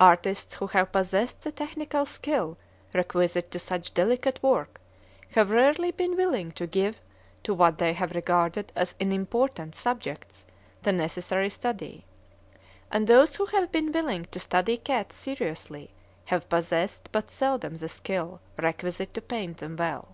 Artists 0.00 0.56
who 0.56 0.66
have 0.66 0.92
possessed 0.92 1.40
the 1.40 1.50
technical 1.50 2.04
skill 2.04 2.58
requisite 2.92 3.50
to 3.52 3.58
such 3.58 3.94
delicate 3.94 4.42
work 4.42 4.82
have 5.30 5.50
rarely 5.50 5.90
been 5.90 6.14
willing 6.14 6.50
to 6.52 6.66
give 6.66 7.00
to 7.42 7.54
what 7.54 7.78
they 7.78 7.94
have 7.94 8.10
regarded 8.14 8.70
as 8.76 8.94
unimportant 9.00 9.74
subjects 9.74 10.44
the 10.82 10.92
necessary 10.92 11.48
study; 11.48 12.04
and 12.90 13.06
those 13.06 13.36
who 13.36 13.46
have 13.46 13.72
been 13.72 13.90
willing 13.92 14.26
to 14.26 14.38
study 14.38 14.76
cats 14.76 15.16
seriously 15.16 15.90
have 16.26 16.50
possessed 16.50 17.08
but 17.10 17.30
seldom 17.30 17.78
the 17.78 17.88
skill 17.88 18.42
requisite 18.58 19.14
to 19.14 19.22
paint 19.22 19.56
them 19.56 19.76
well. 19.78 20.12